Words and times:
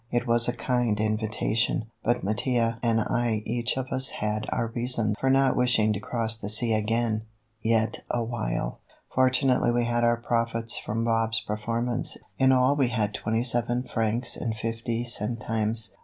It 0.09 0.25
was 0.25 0.47
a 0.47 0.53
kind 0.53 0.99
invitation, 0.99 1.85
but 2.03 2.23
Mattia 2.23 2.79
and 2.81 3.01
I 3.01 3.43
each 3.45 3.77
of 3.77 3.89
us 3.91 4.09
had 4.09 4.47
our 4.49 4.65
reason 4.73 5.13
for 5.19 5.29
not 5.29 5.55
wishing 5.55 5.93
to 5.93 5.99
cross 5.99 6.35
the 6.35 6.49
sea 6.49 6.73
again... 6.73 7.21
yet 7.61 7.99
awhile. 8.09 8.79
Fortunately 9.13 9.69
we 9.69 9.85
had 9.85 10.03
our 10.03 10.17
profits 10.17 10.75
from 10.79 11.05
Bob's 11.05 11.41
performance. 11.41 12.17
In 12.39 12.51
all 12.51 12.75
we 12.75 12.87
had 12.87 13.13
twenty 13.13 13.43
seven 13.43 13.83
francs 13.83 14.35
and 14.35 14.57
fifty 14.57 15.03
centimes. 15.03 15.95